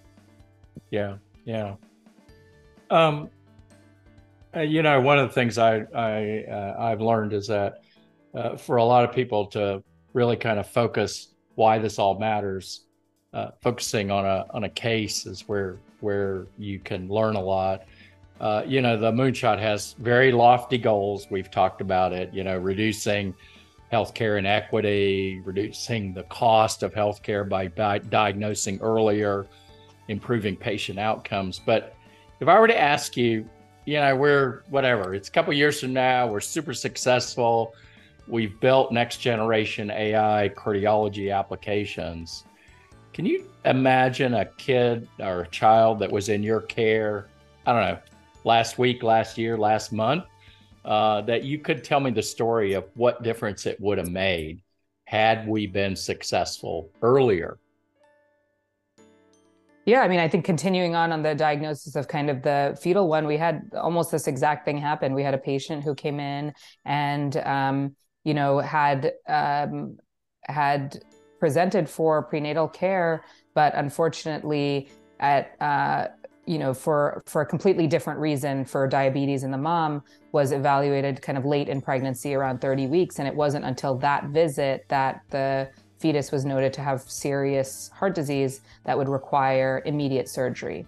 Yeah, 0.89 1.17
yeah. 1.45 1.75
Um, 2.89 3.29
uh, 4.55 4.61
you 4.61 4.81
know, 4.81 4.99
one 4.99 5.19
of 5.19 5.27
the 5.27 5.33
things 5.33 5.57
I, 5.57 5.81
I 5.93 6.45
uh, 6.49 6.75
I've 6.79 7.01
learned 7.01 7.33
is 7.33 7.47
that 7.47 7.81
uh, 8.33 8.57
for 8.57 8.77
a 8.77 8.83
lot 8.83 9.03
of 9.03 9.13
people 9.13 9.45
to 9.47 9.83
really 10.13 10.37
kind 10.37 10.59
of 10.59 10.67
focus 10.67 11.33
why 11.55 11.77
this 11.77 11.99
all 11.99 12.17
matters, 12.17 12.85
uh, 13.33 13.49
focusing 13.61 14.09
on 14.09 14.25
a 14.25 14.45
on 14.51 14.63
a 14.63 14.69
case 14.69 15.25
is 15.25 15.47
where 15.47 15.77
where 15.99 16.47
you 16.57 16.79
can 16.79 17.09
learn 17.09 17.35
a 17.35 17.41
lot 17.41 17.83
uh, 18.39 18.63
you 18.65 18.81
know, 18.81 18.97
the 18.97 19.11
moonshot 19.11 19.59
has 19.59 19.93
very 19.99 20.31
lofty 20.31 20.77
goals. 20.77 21.27
We've 21.29 21.49
talked 21.49 21.81
about 21.81 22.13
it, 22.13 22.33
you 22.33 22.43
know, 22.43 22.57
reducing 22.57 23.33
healthcare 23.91 24.37
inequity, 24.37 25.41
reducing 25.43 26.13
the 26.13 26.23
cost 26.23 26.83
of 26.83 26.93
healthcare 26.93 27.47
by, 27.47 27.69
by 27.69 27.99
diagnosing 27.99 28.79
earlier, 28.81 29.47
improving 30.07 30.55
patient 30.55 30.99
outcomes. 30.99 31.59
But 31.65 31.95
if 32.39 32.47
I 32.47 32.59
were 32.59 32.67
to 32.67 32.79
ask 32.79 33.17
you, 33.17 33.49
you 33.85 33.95
know, 33.95 34.15
we're 34.15 34.63
whatever, 34.69 35.13
it's 35.13 35.29
a 35.29 35.31
couple 35.31 35.53
years 35.53 35.79
from 35.79 35.93
now, 35.93 36.27
we're 36.27 36.41
super 36.41 36.73
successful. 36.73 37.73
We've 38.27 38.59
built 38.59 38.91
next 38.91 39.17
generation 39.17 39.89
AI 39.89 40.51
cardiology 40.55 41.33
applications. 41.33 42.43
Can 43.13 43.25
you 43.25 43.49
imagine 43.63 44.33
a 44.35 44.45
kid 44.45 45.07
or 45.19 45.41
a 45.41 45.47
child 45.47 45.99
that 45.99 46.11
was 46.11 46.27
in 46.27 46.43
your 46.43 46.61
care? 46.61 47.27
I 47.65 47.71
don't 47.71 47.81
know, 47.81 47.99
last 48.43 48.77
week, 48.77 49.03
last 49.03 49.37
year, 49.37 49.57
last 49.57 49.91
month, 49.91 50.23
uh, 50.85 51.21
that 51.21 51.43
you 51.43 51.59
could 51.59 51.83
tell 51.83 51.99
me 51.99 52.11
the 52.11 52.23
story 52.23 52.73
of 52.73 52.85
what 52.95 53.23
difference 53.23 53.65
it 53.65 53.79
would 53.79 53.97
have 53.97 54.09
made 54.09 54.61
had 55.05 55.47
we 55.47 55.67
been 55.67 55.95
successful 55.95 56.89
earlier. 57.01 57.57
Yeah, 59.85 60.01
I 60.01 60.09
mean, 60.09 60.19
I 60.19 60.27
think 60.27 60.43
continuing 60.43 60.95
on 60.95 61.13
on 61.13 61.23
the 61.23 61.33
diagnosis 61.33 61.95
of 61.95 62.09
kind 62.09 62.29
of 62.29 62.41
the 62.41 62.77
fetal 62.81 63.07
one, 63.07 63.25
we 63.25 63.37
had 63.37 63.71
almost 63.73 64.11
this 64.11 64.27
exact 64.27 64.65
thing 64.65 64.77
happen. 64.77 65.13
We 65.13 65.23
had 65.23 65.33
a 65.33 65.37
patient 65.37 65.85
who 65.85 65.95
came 65.95 66.19
in 66.19 66.53
and, 66.83 67.37
um, 67.37 67.95
you 68.25 68.33
know, 68.33 68.59
had 68.59 69.13
um, 69.29 69.97
had 70.43 71.01
presented 71.39 71.89
for 71.89 72.23
prenatal 72.23 72.67
care, 72.67 73.23
but 73.53 73.75
unfortunately, 73.75 74.89
at 75.21 75.55
uh, 75.61 76.07
you 76.47 76.57
know, 76.57 76.73
for 76.73 77.21
for 77.25 77.41
a 77.41 77.45
completely 77.45 77.85
different 77.85 78.19
reason 78.19 78.65
for 78.65 78.87
diabetes 78.87 79.43
in 79.43 79.51
the 79.51 79.57
mom 79.57 80.01
was 80.31 80.51
evaluated 80.51 81.21
kind 81.21 81.37
of 81.37 81.45
late 81.45 81.67
in 81.67 81.81
pregnancy 81.81 82.33
around 82.33 82.61
30 82.61 82.87
weeks 82.87 83.19
and 83.19 83.27
it 83.27 83.35
wasn't 83.35 83.63
until 83.65 83.95
that 83.95 84.25
visit 84.25 84.85
that 84.87 85.21
the 85.29 85.69
fetus 85.99 86.31
was 86.31 86.45
noted 86.45 86.71
to 86.73 86.81
have 86.81 87.01
serious 87.01 87.89
heart 87.93 88.15
disease 88.15 88.61
that 88.85 88.97
would 88.97 89.09
require 89.09 89.81
immediate 89.85 90.29
surgery. 90.29 90.85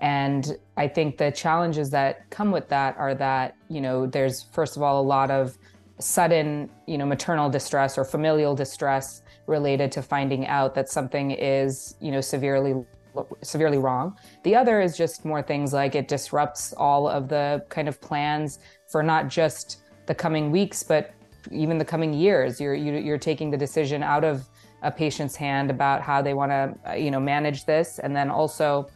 And 0.00 0.56
I 0.76 0.88
think 0.88 1.18
the 1.18 1.30
challenges 1.30 1.90
that 1.90 2.28
come 2.30 2.50
with 2.50 2.68
that 2.68 2.96
are 2.96 3.14
that, 3.16 3.56
you 3.68 3.80
know, 3.80 4.06
there's 4.06 4.42
first 4.42 4.76
of 4.76 4.82
all 4.82 5.00
a 5.00 5.02
lot 5.02 5.30
of 5.30 5.58
sudden, 5.98 6.70
you 6.86 6.96
know, 6.96 7.04
maternal 7.04 7.50
distress 7.50 7.98
or 7.98 8.04
familial 8.04 8.54
distress 8.54 9.22
related 9.46 9.92
to 9.92 10.02
finding 10.02 10.46
out 10.46 10.74
that 10.74 10.88
something 10.88 11.32
is, 11.32 11.96
you 12.00 12.10
know, 12.10 12.20
severely 12.20 12.74
severely 13.42 13.78
wrong. 13.78 14.16
The 14.42 14.54
other 14.54 14.80
is 14.80 14.96
just 14.96 15.24
more 15.24 15.42
things 15.42 15.72
like 15.72 15.94
it 15.94 16.08
disrupts 16.08 16.72
all 16.74 17.08
of 17.08 17.28
the 17.28 17.64
kind 17.68 17.88
of 17.88 18.00
plans 18.00 18.58
for 18.88 19.02
not 19.02 19.28
just 19.28 19.82
the 20.06 20.14
coming 20.14 20.50
weeks, 20.50 20.82
but 20.82 21.12
even 21.50 21.78
the 21.78 21.84
coming 21.84 22.12
years. 22.12 22.60
You're 22.60 22.74
you, 22.74 23.12
are 23.12 23.18
taking 23.18 23.50
the 23.50 23.56
decision 23.56 24.02
out 24.02 24.24
of 24.24 24.48
a 24.82 24.90
patient's 24.90 25.36
hand 25.36 25.70
about 25.70 26.02
how 26.02 26.22
they 26.22 26.34
want 26.34 26.50
to 26.50 26.98
you 26.98 27.10
know 27.10 27.20
manage 27.20 27.64
this, 27.64 27.98
and 27.98 28.14
then 28.14 28.30
also. 28.30 28.88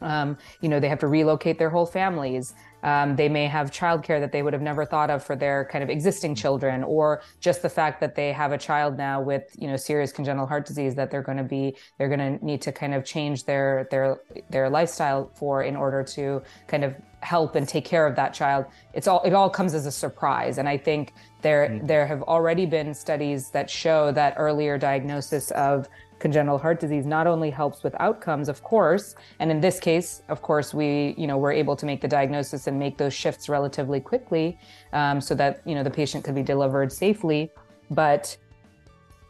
Um, 0.00 0.38
you 0.60 0.68
know, 0.68 0.80
they 0.80 0.88
have 0.88 1.00
to 1.00 1.06
relocate 1.06 1.58
their 1.58 1.70
whole 1.70 1.86
families. 1.86 2.54
Um, 2.82 3.16
they 3.16 3.28
may 3.28 3.46
have 3.46 3.70
childcare 3.70 4.20
that 4.20 4.32
they 4.32 4.42
would 4.42 4.52
have 4.52 4.62
never 4.62 4.84
thought 4.86 5.10
of 5.10 5.22
for 5.22 5.36
their 5.36 5.66
kind 5.66 5.84
of 5.84 5.90
existing 5.90 6.34
children, 6.34 6.82
or 6.82 7.22
just 7.40 7.62
the 7.62 7.68
fact 7.68 8.00
that 8.00 8.14
they 8.14 8.32
have 8.32 8.52
a 8.52 8.58
child 8.58 8.96
now 8.96 9.20
with 9.20 9.54
you 9.58 9.68
know 9.68 9.76
serious 9.76 10.12
congenital 10.12 10.46
heart 10.46 10.66
disease 10.66 10.94
that 10.94 11.10
they're 11.10 11.22
going 11.22 11.38
to 11.38 11.44
be 11.44 11.76
they're 11.98 12.08
going 12.08 12.38
to 12.38 12.44
need 12.44 12.62
to 12.62 12.72
kind 12.72 12.94
of 12.94 13.04
change 13.04 13.44
their 13.44 13.86
their 13.90 14.20
their 14.48 14.70
lifestyle 14.70 15.30
for 15.34 15.62
in 15.62 15.76
order 15.76 16.02
to 16.02 16.42
kind 16.68 16.84
of 16.84 16.94
help 17.20 17.54
and 17.54 17.68
take 17.68 17.84
care 17.84 18.06
of 18.06 18.16
that 18.16 18.32
child. 18.32 18.64
It's 18.94 19.06
all 19.06 19.22
it 19.24 19.34
all 19.34 19.50
comes 19.50 19.74
as 19.74 19.84
a 19.84 19.92
surprise, 19.92 20.56
and 20.56 20.68
I 20.68 20.78
think 20.78 21.12
there 21.42 21.68
mm-hmm. 21.68 21.86
there 21.86 22.06
have 22.06 22.22
already 22.22 22.66
been 22.66 22.94
studies 22.94 23.50
that 23.50 23.68
show 23.68 24.10
that 24.12 24.34
earlier 24.36 24.78
diagnosis 24.78 25.50
of 25.50 25.88
congenital 26.20 26.58
heart 26.58 26.78
disease 26.78 27.06
not 27.06 27.26
only 27.26 27.50
helps 27.50 27.82
with 27.82 27.94
outcomes, 27.98 28.48
of 28.48 28.62
course, 28.62 29.16
and 29.40 29.50
in 29.50 29.60
this 29.60 29.80
case, 29.80 30.22
of 30.28 30.42
course, 30.42 30.72
we 30.72 31.14
you 31.18 31.26
know 31.26 31.38
were 31.38 31.50
able 31.52 31.74
to 31.74 31.86
make 31.86 32.00
the 32.00 32.08
diagnosis 32.08 32.66
and 32.66 32.78
make 32.78 32.96
those 32.98 33.14
shifts 33.14 33.48
relatively 33.48 34.00
quickly, 34.00 34.58
um, 34.92 35.20
so 35.20 35.34
that 35.34 35.60
you 35.64 35.74
know 35.74 35.82
the 35.82 35.90
patient 35.90 36.22
could 36.22 36.34
be 36.34 36.42
delivered 36.42 36.92
safely. 36.92 37.50
But 37.90 38.36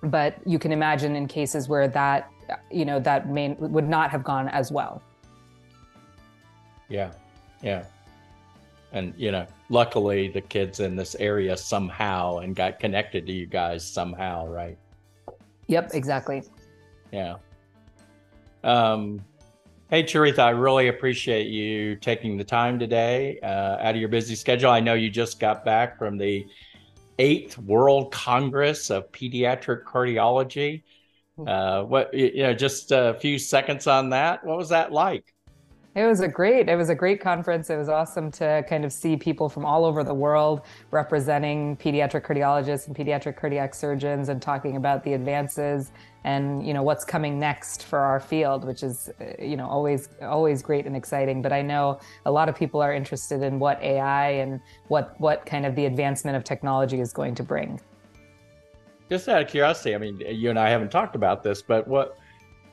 but 0.03 0.37
you 0.45 0.59
can 0.59 0.73
imagine 0.73 1.17
in 1.17 1.27
cases 1.27 1.69
where 1.69 1.89
that 1.89 2.31
you 2.71 2.85
know 2.85 2.99
that 3.01 3.29
may 3.31 3.53
would 3.59 3.89
not 3.89 4.11
have 4.11 4.25
gone 4.25 4.49
as 4.49 4.71
well. 4.73 5.03
Yeah, 6.89 7.13
yeah, 7.63 7.85
and 8.93 9.15
you 9.17 9.31
know, 9.31 9.47
luckily 9.69 10.29
the 10.29 10.41
kids 10.41 10.81
in 10.81 10.97
this 10.97 11.15
area 11.17 11.57
somehow 11.57 12.39
and 12.39 12.57
got 12.57 12.81
connected 12.81 13.27
to 13.27 13.33
you 13.33 13.47
guys 13.47 13.87
somehow, 13.87 14.47
right? 14.47 14.77
Yep, 15.69 15.91
exactly. 15.95 16.43
Yeah. 17.13 17.37
Um, 18.63 19.25
hey, 19.91 20.03
Charitha, 20.03 20.41
I 20.41 20.51
really 20.51 20.89
appreciate 20.89 21.49
you 21.49 21.97
taking 21.97 22.37
the 22.37 22.45
time 22.45 22.79
today 22.79 23.39
uh, 23.43 23.79
out 23.81 23.95
of 23.95 23.97
your 23.97 24.09
busy 24.09 24.35
schedule. 24.35 24.71
I 24.71 24.81
know 24.81 24.95
you 24.95 25.11
just 25.11 25.41
got 25.41 25.65
back 25.65 25.99
from 25.99 26.19
the 26.19 26.47
eighth 27.19 27.59
World 27.59 28.13
Congress 28.13 28.91
of 28.91 29.11
Pediatric 29.13 29.85
Cardiology. 29.85 30.83
Hmm. 31.37 31.49
Uh, 31.49 31.83
what 31.85 32.13
you 32.15 32.43
know, 32.43 32.55
just 32.55 32.93
a 32.93 33.17
few 33.21 33.39
seconds 33.39 33.87
on 33.87 34.11
that. 34.11 34.45
What 34.45 34.57
was 34.57 34.69
that 34.71 34.93
like? 34.93 35.35
It 35.97 36.05
was 36.05 36.21
a 36.21 36.29
great, 36.29 36.69
it 36.69 36.77
was 36.77 36.89
a 36.89 36.95
great 36.95 37.21
conference. 37.21 37.69
It 37.69 37.77
was 37.77 37.89
awesome 37.89 38.31
to 38.33 38.65
kind 38.69 38.85
of 38.85 38.93
see 38.93 39.17
people 39.17 39.49
from 39.49 39.65
all 39.65 39.85
over 39.85 40.05
the 40.05 40.15
world 40.15 40.63
representing 40.93 41.77
pediatric 41.79 42.25
cardiologists 42.25 42.87
and 42.87 42.95
pediatric 42.95 43.37
cardiac 43.37 43.75
surgeons 43.75 44.29
and 44.29 44.41
talking 44.41 44.77
about 44.77 45.03
the 45.03 45.15
advances 45.15 45.91
and 46.23 46.65
you 46.67 46.75
know 46.75 46.83
what's 46.83 47.05
coming 47.05 47.39
next 47.39 47.85
for 47.85 47.99
our 47.99 48.21
field 48.21 48.65
which 48.65 48.83
is 48.83 49.09
uh, 49.21 49.43
you 49.43 49.57
know 49.57 49.67
always 49.67 50.11
always 50.21 50.61
great 50.61 50.85
and 50.85 50.95
exciting 50.95 51.41
but 51.41 51.51
i 51.51 51.63
know 51.63 51.99
a 52.27 52.31
lot 52.31 52.47
of 52.47 52.55
people 52.55 52.83
are 52.83 52.93
interested 52.93 53.43
in 53.43 53.59
what 53.59 53.83
ai 53.83 54.29
and 54.33 54.61
what 54.89 55.19
what 55.19 55.47
kind 55.47 55.65
of 55.65 55.75
the 55.77 55.87
advancement 55.87 56.37
of 56.37 56.45
technology 56.45 57.01
is 57.01 57.11
going 57.11 57.35
to 57.35 57.43
bring 57.43 57.81
just 59.09 59.31
out 59.31 59.41
of 59.41 59.49
curiosity 59.49 59.95
i 59.95 59.99
mean 59.99 60.21
you 60.29 60.51
and 60.51 60.59
i 60.59 60.69
haven't 60.69 60.91
talked 60.91 61.17
about 61.17 61.43
this 61.43 61.63
but 61.63 61.89
what 61.89 62.19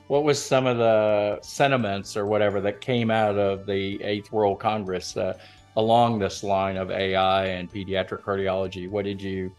what 0.07 0.23
was 0.23 0.43
some 0.43 0.65
of 0.65 0.77
the 0.77 1.39
sentiments 1.41 2.15
or 2.15 2.25
whatever 2.25 2.61
that 2.61 2.81
came 2.81 3.11
out 3.11 3.37
of 3.37 3.65
the 3.65 4.01
eighth 4.03 4.31
world 4.31 4.59
congress 4.59 5.17
uh, 5.17 5.37
along 5.75 6.17
this 6.19 6.43
line 6.43 6.77
of 6.77 6.89
ai 6.91 7.45
and 7.45 7.71
pediatric 7.71 8.21
cardiology 8.21 8.89
what 8.89 9.05
did 9.05 9.21
you 9.21 9.53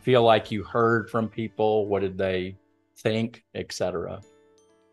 feel 0.00 0.22
like 0.22 0.50
you 0.50 0.64
heard 0.64 1.10
from 1.10 1.28
people 1.28 1.86
what 1.86 2.00
did 2.00 2.16
they 2.16 2.56
think, 2.98 3.44
etc. 3.54 4.20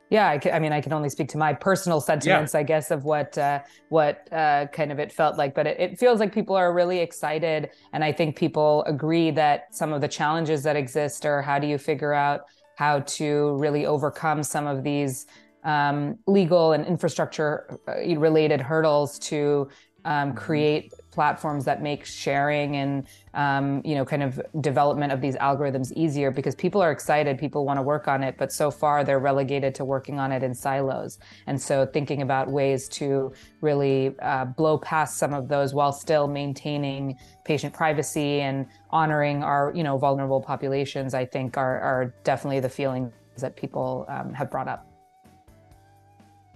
Yeah, 0.09 0.29
I, 0.29 0.37
can, 0.37 0.53
I, 0.53 0.59
mean, 0.59 0.71
I 0.71 0.81
can 0.81 0.93
only 0.93 1.09
speak 1.09 1.29
to 1.29 1.37
my 1.37 1.51
personal 1.53 1.99
sentiments, 1.99 2.53
yeah. 2.53 2.59
I 2.59 2.63
guess, 2.63 2.91
of 2.91 3.05
what 3.05 3.35
uh, 3.37 3.61
what 3.89 4.31
uh, 4.31 4.67
kind 4.67 4.91
of 4.91 4.99
it 4.99 5.11
felt 5.11 5.35
like. 5.35 5.55
But 5.55 5.65
it, 5.65 5.79
it, 5.79 5.99
feels 5.99 6.19
like 6.19 6.31
people 6.31 6.55
are 6.55 6.73
really 6.73 6.99
excited, 6.99 7.71
and 7.91 8.03
I 8.03 8.11
think 8.11 8.35
people 8.35 8.83
agree 8.83 9.31
that 9.31 9.73
some 9.73 9.93
of 9.93 10.01
the 10.01 10.07
challenges 10.07 10.61
that 10.63 10.75
exist 10.75 11.25
are 11.25 11.41
how 11.41 11.57
do 11.57 11.65
you 11.65 11.79
figure 11.79 12.13
out 12.13 12.41
how 12.75 12.99
to 12.99 13.55
really 13.57 13.85
overcome 13.85 14.43
some 14.43 14.67
of 14.67 14.83
these 14.83 15.25
um, 15.63 16.17
legal 16.27 16.73
and 16.73 16.85
infrastructure 16.85 17.79
uh, 17.87 17.93
related 18.19 18.61
hurdles 18.61 19.17
to 19.19 19.67
um, 20.05 20.29
mm-hmm. 20.29 20.37
create 20.37 20.93
platforms 21.15 21.65
that 21.65 21.81
make 21.81 22.05
sharing 22.05 22.75
and 22.75 23.07
um, 23.33 23.81
you 23.83 23.95
know 23.95 24.05
kind 24.05 24.21
of 24.21 24.39
development 24.61 25.11
of 25.11 25.21
these 25.21 25.35
algorithms 25.37 25.91
easier 25.93 26.29
because 26.29 26.53
people 26.53 26.81
are 26.81 26.91
excited 26.91 27.39
people 27.39 27.65
want 27.65 27.77
to 27.77 27.81
work 27.81 28.07
on 28.07 28.21
it 28.21 28.35
but 28.37 28.51
so 28.51 28.69
far 28.69 29.03
they're 29.03 29.19
relegated 29.19 29.73
to 29.73 29.83
working 29.83 30.19
on 30.19 30.31
it 30.31 30.43
in 30.43 30.53
silos. 30.53 31.17
And 31.47 31.59
so 31.59 31.85
thinking 31.85 32.21
about 32.21 32.51
ways 32.51 32.87
to 32.99 33.33
really 33.61 34.13
uh, 34.21 34.45
blow 34.45 34.77
past 34.77 35.17
some 35.17 35.33
of 35.33 35.47
those 35.47 35.73
while 35.73 35.91
still 35.91 36.27
maintaining 36.27 37.17
patient 37.45 37.73
privacy 37.73 38.41
and 38.41 38.67
honoring 38.89 39.41
our 39.43 39.71
you 39.73 39.83
know 39.83 39.97
vulnerable 39.97 40.41
populations 40.41 41.13
i 41.13 41.25
think 41.25 41.57
are, 41.57 41.79
are 41.79 42.13
definitely 42.23 42.59
the 42.59 42.69
feelings 42.69 43.11
that 43.37 43.55
people 43.55 44.05
um, 44.07 44.33
have 44.33 44.49
brought 44.49 44.67
up. 44.67 44.87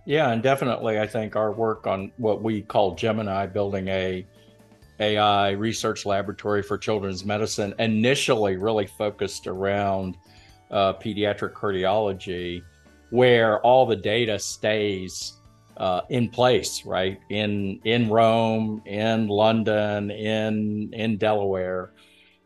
Yeah, 0.05 0.31
and 0.31 0.41
definitely, 0.41 0.99
I 0.99 1.05
think 1.05 1.35
our 1.35 1.51
work 1.51 1.85
on 1.85 2.11
what 2.17 2.41
we 2.41 2.61
call 2.61 2.95
Gemini, 2.95 3.45
building 3.45 3.87
a 3.89 4.25
AI 4.99 5.51
research 5.51 6.05
laboratory 6.05 6.61
for 6.61 6.77
children's 6.77 7.25
medicine, 7.25 7.73
initially 7.79 8.57
really 8.57 8.87
focused 8.87 9.47
around 9.47 10.17
uh, 10.71 10.93
pediatric 10.93 11.53
cardiology, 11.53 12.61
where 13.09 13.59
all 13.61 13.85
the 13.85 13.95
data 13.95 14.37
stays 14.37 15.33
uh, 15.77 16.01
in 16.09 16.29
place, 16.29 16.85
right 16.85 17.19
in 17.29 17.79
in 17.85 18.09
Rome, 18.09 18.81
in 18.85 19.27
London, 19.27 20.11
in 20.11 20.93
in 20.93 21.17
Delaware, 21.17 21.91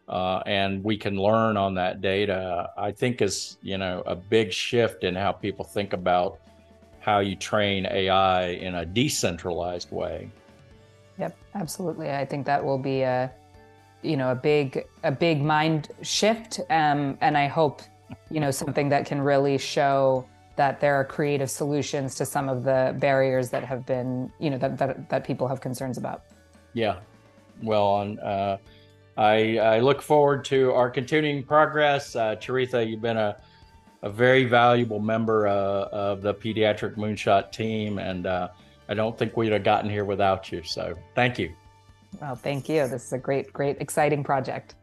uh, 0.08 0.44
and 0.46 0.84
we 0.84 0.96
can 0.98 1.18
learn 1.18 1.58
on 1.58 1.74
that 1.76 2.02
data. 2.02 2.70
I 2.78 2.92
think 2.92 3.22
is 3.22 3.58
you 3.62 3.78
know 3.78 4.04
a 4.06 4.16
big 4.16 4.54
shift 4.54 5.04
in 5.04 5.16
how 5.16 5.32
people 5.32 5.66
think 5.66 5.94
about 5.94 6.40
how 7.00 7.20
you 7.20 7.36
train 7.36 7.86
AI 7.86 8.46
in 8.48 8.76
a 8.76 8.86
decentralized 8.86 9.92
way. 9.92 10.32
Yep, 11.20 11.38
absolutely. 11.56 12.12
I 12.12 12.26
think 12.26 12.46
that 12.46 12.64
will 12.64 12.78
be 12.78 13.02
a 13.02 13.32
you 14.02 14.18
know 14.18 14.32
a 14.32 14.36
big 14.36 14.86
a 15.04 15.12
big 15.12 15.42
mind 15.42 15.88
shift 16.02 16.60
um, 16.70 17.18
and 17.22 17.38
i 17.38 17.48
hope 17.48 17.82
you 18.30 18.42
know 18.42 18.52
something 18.52 18.90
that 18.90 19.06
can 19.06 19.22
really 19.22 19.58
show 19.58 20.28
that 20.56 20.80
there 20.80 20.96
are 20.96 21.04
creative 21.04 21.50
solutions 21.50 22.16
to 22.16 22.26
some 22.26 22.48
of 22.50 22.64
the 22.64 22.96
barriers 23.00 23.50
that 23.50 23.64
have 23.64 23.86
been 23.86 24.32
you 24.40 24.50
know 24.50 24.58
that 24.58 24.78
that, 24.78 25.10
that 25.10 25.24
people 25.24 25.48
have 25.48 25.62
concerns 25.62 25.98
about. 25.98 26.24
Yeah. 26.74 26.98
Well 27.62 28.18
uh, 28.22 28.58
i 29.18 29.58
i 29.58 29.80
look 29.80 30.02
forward 30.02 30.44
to 30.46 30.72
our 30.74 30.90
continuing 30.90 31.44
progress. 31.44 32.16
Uh, 32.16 32.36
you've 32.42 33.02
been 33.02 33.18
a 33.18 33.38
a 34.02 34.10
very 34.10 34.44
valuable 34.44 35.00
member 35.00 35.48
uh, 35.48 35.88
of 35.94 36.22
the 36.22 36.34
pediatric 36.34 36.98
moonshot 36.98 37.54
team, 37.54 38.00
and 38.00 38.26
uh, 38.26 38.50
I 38.90 38.94
don't 38.94 39.18
think 39.18 39.38
we'd 39.38 39.52
have 39.52 39.64
gotten 39.64 39.90
here 39.90 40.06
without 40.06 40.52
you. 40.52 40.64
So 40.64 40.96
thank 41.16 41.40
you. 41.40 41.54
Well, 42.22 42.36
thank 42.36 42.70
you. 42.70 42.88
This 42.88 43.06
is 43.06 43.14
a 43.14 43.18
great, 43.18 43.52
great, 43.52 43.82
exciting 43.82 44.24
project. 44.24 44.76